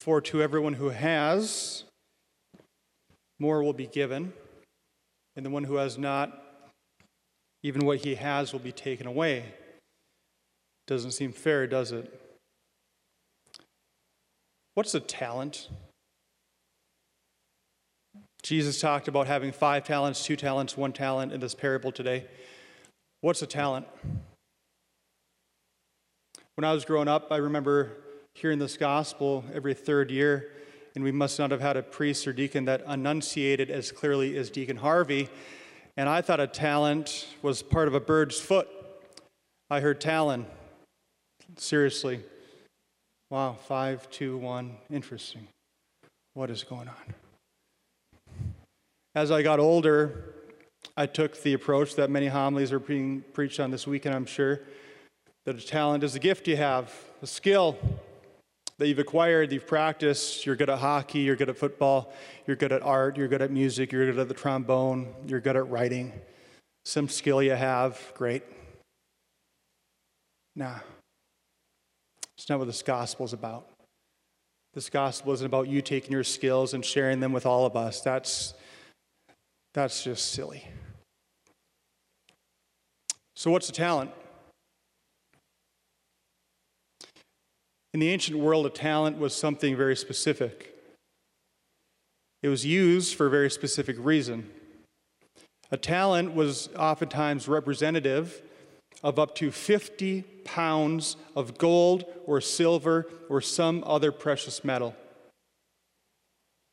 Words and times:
For 0.00 0.20
to 0.20 0.42
everyone 0.42 0.74
who 0.74 0.90
has, 0.90 1.84
more 3.38 3.62
will 3.62 3.72
be 3.72 3.86
given, 3.86 4.32
and 5.36 5.44
the 5.44 5.50
one 5.50 5.64
who 5.64 5.76
has 5.76 5.98
not, 5.98 6.44
even 7.62 7.84
what 7.84 7.98
he 7.98 8.14
has 8.14 8.52
will 8.52 8.60
be 8.60 8.72
taken 8.72 9.06
away. 9.06 9.44
Doesn't 10.86 11.12
seem 11.12 11.32
fair, 11.32 11.66
does 11.66 11.92
it? 11.92 12.20
What's 14.74 14.94
a 14.94 15.00
talent? 15.00 15.68
Jesus 18.42 18.80
talked 18.80 19.08
about 19.08 19.26
having 19.26 19.52
five 19.52 19.84
talents, 19.84 20.24
two 20.24 20.36
talents, 20.36 20.76
one 20.76 20.92
talent 20.92 21.32
in 21.32 21.40
this 21.40 21.54
parable 21.54 21.90
today. 21.90 22.24
What's 23.20 23.42
a 23.42 23.46
talent? 23.46 23.86
When 26.54 26.64
I 26.64 26.72
was 26.72 26.84
growing 26.84 27.08
up, 27.08 27.32
I 27.32 27.36
remember 27.36 27.96
hearing 28.38 28.60
this 28.60 28.76
gospel 28.76 29.44
every 29.52 29.74
third 29.74 30.12
year, 30.12 30.52
and 30.94 31.02
we 31.02 31.10
must 31.10 31.40
not 31.40 31.50
have 31.50 31.60
had 31.60 31.76
a 31.76 31.82
priest 31.82 32.24
or 32.28 32.32
deacon 32.32 32.66
that 32.66 32.82
enunciated 32.88 33.68
as 33.68 33.90
clearly 33.90 34.36
as 34.36 34.48
Deacon 34.48 34.76
Harvey. 34.76 35.28
And 35.96 36.08
I 36.08 36.20
thought 36.20 36.38
a 36.38 36.46
talent 36.46 37.26
was 37.42 37.62
part 37.62 37.88
of 37.88 37.94
a 37.94 38.00
bird's 38.00 38.38
foot. 38.38 38.68
I 39.68 39.80
heard 39.80 40.00
talon. 40.00 40.46
Seriously. 41.56 42.20
Wow, 43.28 43.56
five, 43.66 44.08
two, 44.08 44.36
one. 44.36 44.76
Interesting. 44.88 45.48
What 46.34 46.48
is 46.48 46.62
going 46.62 46.86
on? 46.86 47.14
As 49.16 49.32
I 49.32 49.42
got 49.42 49.58
older, 49.58 50.32
I 50.96 51.06
took 51.06 51.42
the 51.42 51.54
approach 51.54 51.96
that 51.96 52.08
many 52.08 52.28
homilies 52.28 52.70
are 52.70 52.78
being 52.78 53.24
preached 53.32 53.58
on 53.58 53.72
this 53.72 53.84
weekend, 53.84 54.14
I'm 54.14 54.26
sure, 54.26 54.60
that 55.44 55.56
a 55.56 55.66
talent 55.66 56.04
is 56.04 56.14
a 56.14 56.20
gift 56.20 56.46
you 56.46 56.56
have, 56.56 56.94
a 57.20 57.26
skill, 57.26 57.76
that 58.78 58.86
you've 58.86 58.98
acquired, 58.98 59.52
you've 59.52 59.66
practiced. 59.66 60.46
You're 60.46 60.56
good 60.56 60.70
at 60.70 60.78
hockey, 60.78 61.20
you're 61.20 61.36
good 61.36 61.48
at 61.48 61.56
football, 61.56 62.12
you're 62.46 62.56
good 62.56 62.72
at 62.72 62.82
art, 62.82 63.16
you're 63.16 63.28
good 63.28 63.42
at 63.42 63.50
music, 63.50 63.92
you're 63.92 64.06
good 64.06 64.18
at 64.18 64.28
the 64.28 64.34
trombone, 64.34 65.12
you're 65.26 65.40
good 65.40 65.56
at 65.56 65.68
writing. 65.68 66.12
Some 66.84 67.08
skill 67.08 67.42
you 67.42 67.52
have, 67.52 68.00
great. 68.14 68.44
Nah, 70.54 70.78
it's 72.36 72.48
not 72.48 72.58
what 72.58 72.66
this 72.66 72.82
gospel 72.82 73.26
is 73.26 73.32
about. 73.32 73.68
This 74.74 74.88
gospel 74.88 75.32
isn't 75.32 75.46
about 75.46 75.68
you 75.68 75.82
taking 75.82 76.12
your 76.12 76.24
skills 76.24 76.72
and 76.72 76.84
sharing 76.84 77.20
them 77.20 77.32
with 77.32 77.46
all 77.46 77.66
of 77.66 77.74
us. 77.74 78.00
That's, 78.00 78.54
that's 79.74 80.04
just 80.04 80.32
silly. 80.32 80.64
So, 83.34 83.50
what's 83.50 83.68
a 83.68 83.72
talent? 83.72 84.10
In 87.98 88.00
the 88.00 88.10
ancient 88.10 88.38
world, 88.38 88.64
a 88.64 88.70
talent 88.70 89.18
was 89.18 89.34
something 89.34 89.76
very 89.76 89.96
specific. 89.96 90.72
It 92.44 92.48
was 92.48 92.64
used 92.64 93.16
for 93.16 93.26
a 93.26 93.30
very 93.30 93.50
specific 93.50 93.96
reason. 93.98 94.48
A 95.72 95.76
talent 95.76 96.32
was 96.32 96.68
oftentimes 96.76 97.48
representative 97.48 98.40
of 99.02 99.18
up 99.18 99.34
to 99.34 99.50
50 99.50 100.22
pounds 100.44 101.16
of 101.34 101.58
gold 101.58 102.04
or 102.24 102.40
silver 102.40 103.04
or 103.28 103.40
some 103.40 103.82
other 103.84 104.12
precious 104.12 104.62
metal. 104.62 104.94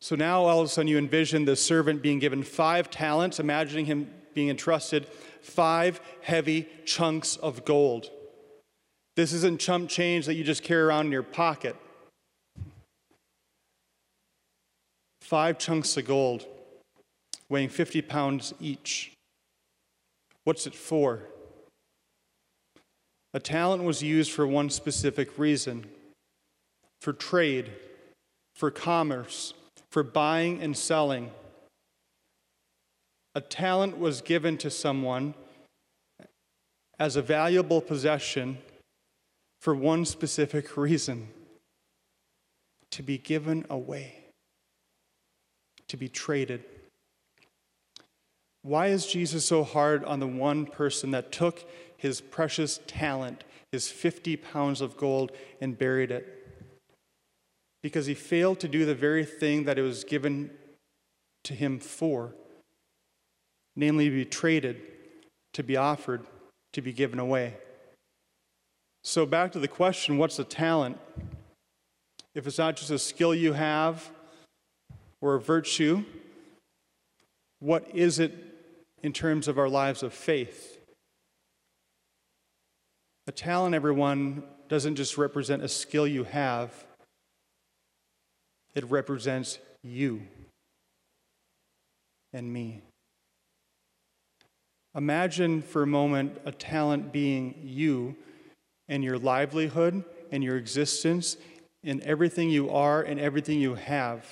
So 0.00 0.16
now 0.16 0.42
all 0.42 0.58
of 0.58 0.66
a 0.66 0.68
sudden 0.70 0.88
you 0.88 0.98
envision 0.98 1.44
the 1.44 1.54
servant 1.54 2.02
being 2.02 2.18
given 2.18 2.42
five 2.42 2.90
talents, 2.90 3.38
imagining 3.38 3.86
him 3.86 4.10
being 4.34 4.48
entrusted 4.48 5.06
five 5.40 6.00
heavy 6.22 6.66
chunks 6.84 7.36
of 7.36 7.64
gold. 7.64 8.10
This 9.14 9.32
isn't 9.34 9.60
chump 9.60 9.90
change 9.90 10.26
that 10.26 10.34
you 10.34 10.44
just 10.44 10.62
carry 10.62 10.82
around 10.82 11.06
in 11.06 11.12
your 11.12 11.22
pocket. 11.22 11.76
Five 15.20 15.58
chunks 15.58 15.96
of 15.96 16.06
gold, 16.06 16.46
weighing 17.48 17.68
50 17.68 18.02
pounds 18.02 18.54
each. 18.60 19.12
What's 20.44 20.66
it 20.66 20.74
for? 20.74 21.20
A 23.34 23.40
talent 23.40 23.84
was 23.84 24.02
used 24.02 24.32
for 24.32 24.46
one 24.46 24.70
specific 24.70 25.38
reason 25.38 25.86
for 27.00 27.12
trade, 27.12 27.72
for 28.54 28.70
commerce, 28.70 29.54
for 29.90 30.02
buying 30.02 30.62
and 30.62 30.76
selling. 30.76 31.30
A 33.34 33.40
talent 33.40 33.98
was 33.98 34.20
given 34.20 34.56
to 34.58 34.70
someone 34.70 35.34
as 36.98 37.16
a 37.16 37.22
valuable 37.22 37.80
possession 37.80 38.58
for 39.62 39.74
one 39.74 40.04
specific 40.04 40.76
reason 40.76 41.28
to 42.90 43.02
be 43.02 43.16
given 43.16 43.64
away, 43.70 44.16
to 45.88 45.96
be 45.96 46.08
traded. 46.08 46.62
Why 48.60 48.88
is 48.88 49.06
Jesus 49.06 49.46
so 49.46 49.64
hard 49.64 50.04
on 50.04 50.20
the 50.20 50.26
one 50.26 50.66
person 50.66 51.12
that 51.12 51.32
took 51.32 51.64
his 51.96 52.20
precious 52.20 52.80
talent, 52.86 53.44
his 53.70 53.88
50 53.88 54.36
pounds 54.36 54.80
of 54.80 54.98
gold, 54.98 55.32
and 55.60 55.78
buried 55.78 56.10
it? 56.10 56.38
Because 57.82 58.04
he 58.06 58.14
failed 58.14 58.60
to 58.60 58.68
do 58.68 58.84
the 58.84 58.94
very 58.94 59.24
thing 59.24 59.64
that 59.64 59.78
it 59.78 59.82
was 59.82 60.04
given 60.04 60.50
to 61.44 61.54
him 61.54 61.78
for 61.78 62.34
namely, 63.76 64.08
to 64.08 64.14
be 64.14 64.24
traded, 64.24 64.80
to 65.54 65.62
be 65.62 65.76
offered, 65.76 66.26
to 66.72 66.82
be 66.82 66.92
given 66.92 67.18
away. 67.18 67.56
So, 69.04 69.26
back 69.26 69.52
to 69.52 69.58
the 69.58 69.68
question 69.68 70.16
what's 70.16 70.38
a 70.38 70.44
talent? 70.44 70.98
If 72.34 72.46
it's 72.46 72.58
not 72.58 72.76
just 72.76 72.90
a 72.90 72.98
skill 72.98 73.34
you 73.34 73.52
have 73.52 74.10
or 75.20 75.34
a 75.34 75.40
virtue, 75.40 76.04
what 77.58 77.88
is 77.94 78.18
it 78.18 78.32
in 79.02 79.12
terms 79.12 79.48
of 79.48 79.58
our 79.58 79.68
lives 79.68 80.02
of 80.02 80.14
faith? 80.14 80.78
A 83.26 83.32
talent, 83.32 83.74
everyone, 83.74 84.44
doesn't 84.68 84.96
just 84.96 85.18
represent 85.18 85.62
a 85.62 85.68
skill 85.68 86.06
you 86.06 86.24
have, 86.24 86.72
it 88.74 88.88
represents 88.90 89.58
you 89.82 90.22
and 92.32 92.52
me. 92.52 92.82
Imagine 94.94 95.60
for 95.60 95.82
a 95.82 95.86
moment 95.86 96.40
a 96.44 96.52
talent 96.52 97.12
being 97.12 97.54
you 97.62 98.16
and 98.92 99.02
your 99.02 99.16
livelihood 99.16 100.04
and 100.30 100.44
your 100.44 100.58
existence 100.58 101.38
and 101.82 102.02
everything 102.02 102.50
you 102.50 102.68
are 102.68 103.00
and 103.00 103.18
everything 103.18 103.58
you 103.58 103.74
have. 103.74 104.22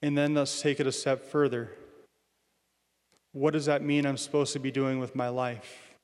And 0.00 0.16
then 0.16 0.34
let's 0.34 0.62
take 0.62 0.78
it 0.78 0.86
a 0.86 0.92
step 0.92 1.24
further. 1.24 1.72
What 3.32 3.54
does 3.54 3.66
that 3.66 3.82
mean 3.82 4.06
I'm 4.06 4.16
supposed 4.16 4.52
to 4.52 4.60
be 4.60 4.70
doing 4.70 5.00
with 5.00 5.16
my 5.16 5.30
life? 5.30 5.96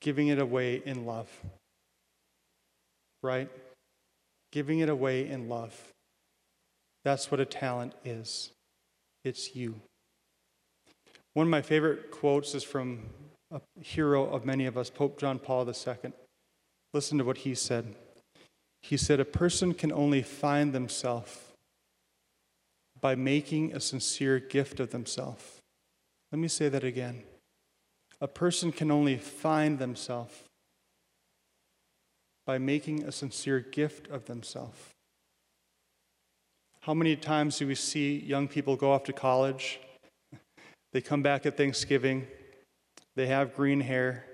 Giving 0.00 0.28
it 0.28 0.40
away 0.40 0.82
in 0.84 1.06
love. 1.06 1.30
Right? 3.22 3.48
Giving 4.50 4.80
it 4.80 4.88
away 4.88 5.28
in 5.28 5.48
love. 5.48 5.80
That's 7.04 7.30
what 7.30 7.38
a 7.38 7.44
talent 7.44 7.94
is. 8.04 8.50
It's 9.22 9.54
you. 9.54 9.76
One 11.34 11.46
of 11.46 11.50
my 11.50 11.62
favorite 11.62 12.10
quotes 12.10 12.56
is 12.56 12.64
from 12.64 12.98
a 13.50 13.60
hero 13.80 14.26
of 14.26 14.44
many 14.44 14.66
of 14.66 14.76
us, 14.76 14.90
Pope 14.90 15.18
John 15.18 15.38
Paul 15.38 15.66
II. 15.66 16.12
Listen 16.92 17.18
to 17.18 17.24
what 17.24 17.38
he 17.38 17.54
said. 17.54 17.94
He 18.82 18.96
said, 18.96 19.20
A 19.20 19.24
person 19.24 19.74
can 19.74 19.92
only 19.92 20.22
find 20.22 20.72
themselves 20.72 21.38
by 23.00 23.14
making 23.14 23.74
a 23.74 23.80
sincere 23.80 24.38
gift 24.38 24.80
of 24.80 24.90
themselves. 24.90 25.60
Let 26.32 26.38
me 26.38 26.48
say 26.48 26.68
that 26.68 26.84
again. 26.84 27.22
A 28.20 28.28
person 28.28 28.72
can 28.72 28.90
only 28.90 29.16
find 29.16 29.78
themselves 29.78 30.34
by 32.44 32.58
making 32.58 33.04
a 33.04 33.12
sincere 33.12 33.60
gift 33.60 34.08
of 34.08 34.26
themselves. 34.26 34.78
How 36.80 36.94
many 36.94 37.16
times 37.16 37.58
do 37.58 37.66
we 37.66 37.74
see 37.74 38.18
young 38.18 38.48
people 38.48 38.76
go 38.76 38.92
off 38.92 39.04
to 39.04 39.12
college? 39.12 39.80
They 40.90 41.02
come 41.02 41.22
back 41.22 41.44
at 41.44 41.58
Thanksgiving 41.58 42.26
they 43.18 43.26
have 43.26 43.56
green 43.56 43.80
hair, 43.80 44.24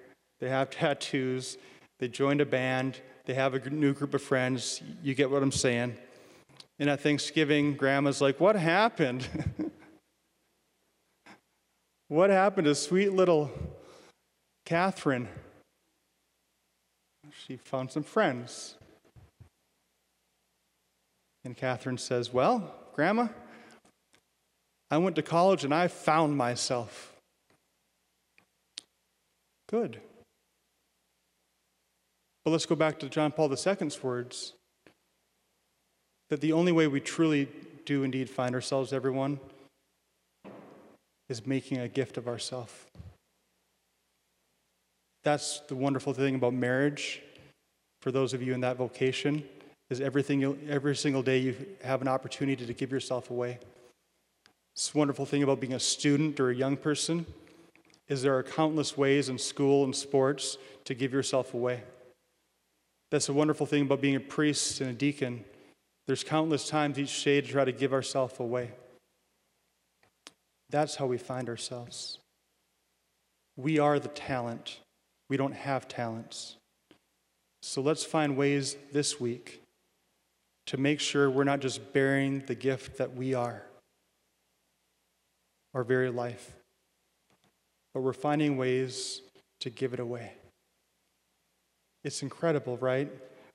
they 0.41 0.51
have 0.51 0.69
tattoos, 0.79 1.57
they 1.99 2.07
joined 2.07 2.43
a 2.43 2.47
band, 2.47 3.01
they 3.25 3.33
have 3.33 3.55
a 3.55 3.71
new 3.71 3.95
group 3.95 4.13
of 4.13 4.21
friends. 4.21 4.83
You 5.03 5.15
get 5.15 5.31
what 5.31 5.43
I'm 5.43 5.53
saying. 5.53 5.97
And 6.79 6.91
at 6.91 7.01
Thanksgiving, 7.01 7.77
grandma's 7.77 8.21
like, 8.21 8.41
What 8.41 8.57
happened? 8.57 9.27
what 12.09 12.29
happened 12.29 12.67
to 12.67 12.75
sweet 12.75 13.15
little 13.15 13.51
Catherine? 14.67 15.29
She 17.47 17.57
found 17.57 17.91
some 17.91 18.03
friends. 18.03 18.75
And 21.43 21.57
Catherine 21.57 21.97
says, 21.97 22.35
Well, 22.35 22.75
Grandma, 22.95 23.29
I 24.91 24.99
went 24.99 25.17
to 25.17 25.23
college 25.23 25.65
and 25.65 25.73
I 25.73 25.89
found 25.89 26.37
myself. 26.37 27.14
Good. 29.75 30.01
But 32.45 32.53
let's 32.53 32.65
go 32.65 32.77
back 32.77 33.01
to 33.01 33.09
John 33.09 33.33
Paul 33.33 33.51
II's 33.51 34.01
words. 34.05 34.53
that 36.31 36.41
the 36.41 36.53
only 36.53 36.71
way 36.71 36.87
we 36.87 37.01
truly 37.01 37.49
do 37.85 38.05
indeed 38.05 38.31
find 38.31 38.55
ourselves, 38.55 38.93
everyone, 38.93 39.41
is 41.29 41.45
making 41.45 41.79
a 41.79 41.89
gift 41.89 42.17
of 42.17 42.29
ourselves. 42.29 42.73
That's 45.25 45.59
the 45.67 45.75
wonderful 45.75 46.13
thing 46.13 46.37
about 46.37 46.55
marriage. 46.55 47.21
For 48.01 48.13
those 48.13 48.33
of 48.33 48.43
you 48.43 48.55
in 48.55 48.61
that 48.61 48.77
vocation, 48.77 49.43
is 49.91 50.01
everything 50.01 50.57
every 50.69 50.95
single 50.95 51.25
day 51.25 51.39
you 51.39 51.57
have 51.83 52.01
an 52.01 52.07
opportunity 52.07 52.65
to 52.65 52.73
give 52.75 52.93
yourself 52.93 53.29
away. 53.29 53.59
This 54.77 54.95
wonderful 54.95 55.27
thing 55.27 55.43
about 55.43 55.59
being 55.59 55.75
a 55.75 55.81
student 55.81 56.39
or 56.39 56.51
a 56.51 56.55
young 56.55 56.77
person 56.77 57.27
is 58.09 58.23
there 58.23 58.37
are 58.37 58.43
countless 58.43 58.97
ways 58.97 59.29
in 59.29 59.39
school 59.39 59.85
and 59.85 59.95
sports 59.95 60.59
to 60.85 60.95
give 60.95 61.13
yourself 61.13 61.55
away. 61.55 61.83
That's 63.11 63.29
a 63.29 63.33
wonderful 63.33 63.67
thing 63.67 63.83
about 63.83 64.01
being 64.01 64.17
a 64.17 64.21
priest 64.21 64.81
and 64.81 64.91
a 64.91 64.93
deacon. 64.93 65.45
There's 66.07 66.25
countless 66.25 66.69
times 66.69 66.99
each 66.99 67.25
day 67.25 67.41
to 67.41 67.47
try 67.47 67.65
to 67.65 67.73
give 67.73 67.93
ourselves 67.93 68.39
away. 68.39 68.73
That's 70.71 70.97
how 70.97 71.07
we 71.07 71.19
find 71.19 71.49
ourselves. 71.49 72.19
We 73.57 73.79
are 73.79 73.99
the 73.99 74.09
talent. 74.09 74.81
We 75.31 75.37
don't 75.37 75.55
have 75.55 75.89
talents. 75.89 76.57
So 77.63 77.81
let's 77.81 78.05
find 78.05 78.37
ways 78.37 78.77
this 78.93 79.21
week 79.21 79.63
to 80.67 80.77
make 80.77 81.01
sure 81.01 81.31
we're 81.31 81.45
not 81.45 81.61
just 81.61 81.93
bearing 81.93 82.41
the 82.47 82.55
gift 82.55 82.99
that 82.99 83.15
we 83.15 83.35
are, 83.35 83.63
our 85.73 85.85
very 85.85 86.11
life, 86.11 86.57
but 87.95 88.03
we're 88.03 88.13
finding 88.13 88.57
ways 88.57 89.23
to 89.61 89.71
give 89.71 89.95
it 89.95 90.01
away. 90.01 90.33
It's 92.03 92.23
incredible, 92.23 92.77
right? 92.77 93.11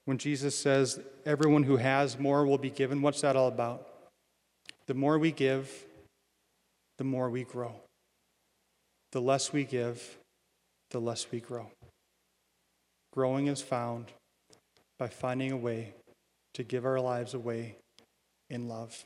When 0.06 0.18
Jesus 0.18 0.57
says, 0.57 1.00
Everyone 1.25 1.63
who 1.63 1.77
has 1.77 2.18
more 2.18 2.45
will 2.45 2.57
be 2.57 2.71
given, 2.71 3.01
what's 3.01 3.21
that 3.21 3.36
all 3.36 3.50
about? 3.50 3.88
The 4.88 4.95
more 4.95 5.19
we 5.19 5.31
give, 5.31 5.86
the 6.97 7.03
more 7.03 7.30
we 7.30 7.44
grow. 7.44 7.75
The 9.12 9.21
less 9.21 9.53
we 9.53 9.65
give, 9.65 10.18
the 10.89 11.00
less 11.00 11.31
we 11.31 11.39
grow. 11.39 11.69
Growing 13.13 13.47
is 13.47 13.62
found 13.62 14.06
by 14.97 15.07
finding 15.07 15.51
a 15.51 15.57
way 15.57 15.94
to 16.53 16.63
give 16.63 16.86
our 16.86 17.00
lives 17.00 17.33
away 17.33 17.75
in 18.50 18.68
love. 18.68 19.06